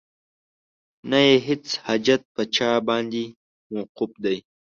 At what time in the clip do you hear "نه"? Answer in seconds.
1.09-1.19